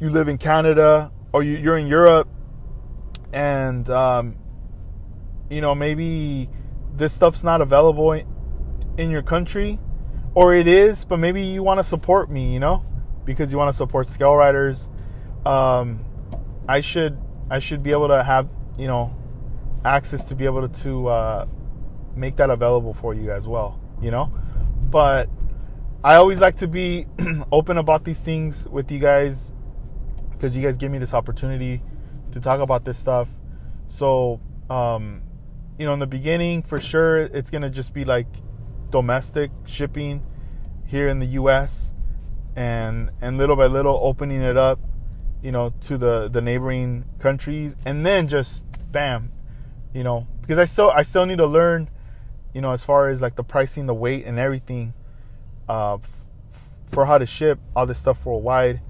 [0.00, 2.28] you live in Canada, or you, are in Europe,
[3.32, 4.36] and um,
[5.48, 6.50] you know, maybe
[6.96, 9.78] this stuff's not available in your country,
[10.34, 12.84] or it is, but maybe you want to support me, you know,
[13.24, 14.90] because you want to support scale riders.
[15.46, 16.04] Um,
[16.68, 17.18] I should
[17.50, 18.48] I should be able to have
[18.78, 19.16] you know
[19.84, 21.46] access to be able to, to uh,
[22.14, 24.32] make that available for you as well, you know.
[24.90, 25.28] But
[26.04, 27.06] I always like to be
[27.52, 29.54] open about these things with you guys
[30.30, 31.82] because you guys give me this opportunity
[32.32, 33.28] to talk about this stuff.
[33.88, 34.40] So
[34.70, 35.22] um,
[35.78, 38.26] you know, in the beginning, for sure, it's gonna just be like
[38.90, 40.22] domestic shipping
[40.86, 41.94] here in the U.S.
[42.54, 44.78] and and little by little opening it up,
[45.42, 49.32] you know, to the the neighboring countries, and then just bam,
[49.92, 51.88] you know, because I still I still need to learn,
[52.54, 54.94] you know, as far as like the pricing, the weight, and everything,
[55.68, 55.98] uh,
[56.90, 58.80] for how to ship all this stuff worldwide,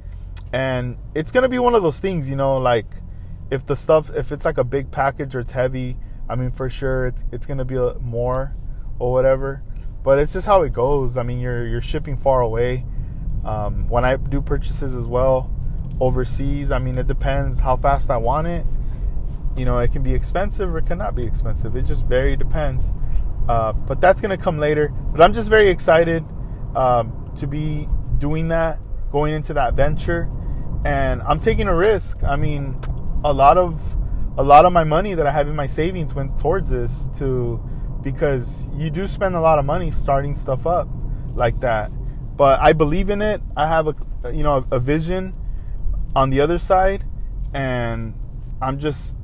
[0.53, 2.87] and it's gonna be one of those things, you know, like
[3.51, 5.97] if the stuff if it's like a big package or it's heavy
[6.29, 8.55] I mean, for sure, it's it's gonna be more
[8.99, 9.63] or whatever.
[10.03, 11.17] But it's just how it goes.
[11.17, 12.87] I mean, you're you're shipping far away.
[13.45, 15.51] Um, when I do purchases as well
[16.03, 18.67] overseas, I mean, it depends how fast I want it.
[19.57, 21.77] You know, it can be expensive or it cannot be expensive.
[21.77, 22.93] It just very depends.
[23.49, 24.89] Uh, but that's gonna come later.
[25.13, 26.25] But I'm just very excited
[26.75, 27.89] um, to be
[28.19, 28.81] doing that,
[29.13, 30.29] going into that venture,
[30.85, 32.23] and I'm taking a risk.
[32.25, 32.81] I mean,
[33.25, 33.81] a lot of
[34.39, 37.63] a lot of my money that I have in my savings went towards this to
[38.03, 40.89] because you do spend a lot of money starting stuff up
[41.35, 41.93] like that.
[42.37, 43.41] But I believe in it.
[43.57, 43.95] I have a
[44.33, 45.35] you know a vision
[46.15, 47.05] on the other side
[47.55, 48.15] and
[48.61, 49.17] I'm just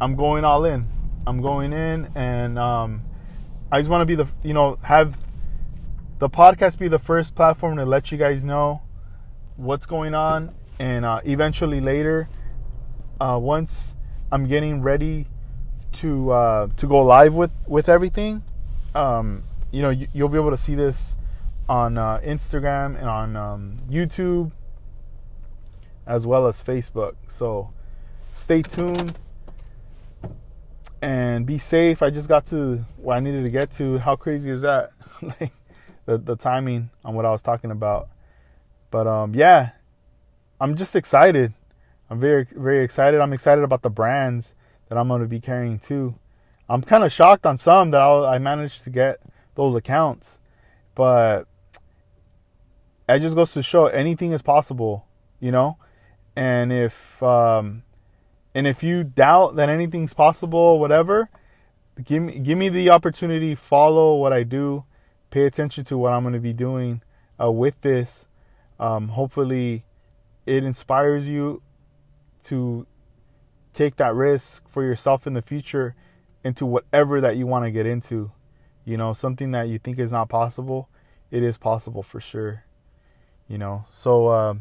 [0.00, 0.88] I'm going all in.
[1.26, 3.02] I'm going in and um,
[3.70, 5.18] I just want to be the you know have
[6.18, 8.82] the podcast be the first platform to let you guys know
[9.56, 12.28] what's going on and uh, eventually later
[13.20, 13.96] uh, once
[14.30, 15.26] I'm getting ready
[15.94, 18.42] to uh, to go live with with everything.
[18.94, 21.16] Um, you know, you, will be able to see this
[21.68, 24.52] on uh, Instagram and on um, YouTube
[26.06, 27.14] as well as Facebook.
[27.28, 27.72] So
[28.32, 29.18] stay tuned
[31.02, 32.02] and be safe.
[32.02, 33.98] I just got to where I needed to get to.
[33.98, 34.90] How crazy is that?
[35.22, 35.52] like
[36.06, 38.08] the the timing on what I was talking about.
[38.90, 39.70] But um, yeah,
[40.60, 41.52] I'm just excited.
[42.08, 43.20] I'm very very excited.
[43.20, 44.54] I'm excited about the brands
[44.88, 46.14] that I'm going to be carrying too.
[46.68, 49.20] I'm kind of shocked on some that I'll, I managed to get
[49.54, 50.40] those accounts,
[50.94, 51.46] but
[53.08, 55.06] it just goes to show anything is possible,
[55.38, 55.78] you know.
[56.36, 57.82] And if um,
[58.54, 61.30] and if you doubt that anything's possible, whatever,
[62.04, 63.54] give me give me the opportunity.
[63.54, 64.84] Follow what I do.
[65.30, 67.02] Pay attention to what I'm going to be doing
[67.42, 68.28] uh, with this.
[68.78, 69.84] Um, hopefully,
[70.44, 71.62] it inspires you
[72.44, 72.86] to
[73.72, 75.94] take that risk for yourself in the future
[76.44, 78.30] into whatever that you want to get into.
[78.84, 80.88] You know, something that you think is not possible,
[81.30, 82.64] it is possible for sure.
[83.48, 84.54] You know, so uh,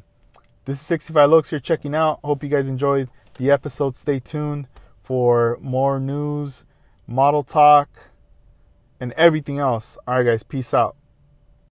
[0.66, 2.20] this is 65 Looks you're checking out.
[2.24, 3.96] Hope you guys enjoyed the episode.
[3.96, 4.68] Stay tuned
[5.04, 6.66] for more news,
[7.08, 7.90] model talk,
[9.00, 9.98] and everything else.
[10.08, 10.96] All right, guys, peace out.